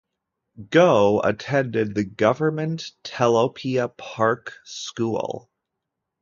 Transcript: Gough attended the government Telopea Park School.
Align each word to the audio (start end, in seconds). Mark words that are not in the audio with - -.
Gough 0.71 1.21
attended 1.23 1.93
the 1.93 2.03
government 2.03 2.89
Telopea 3.03 3.95
Park 3.97 4.57
School. 4.63 5.51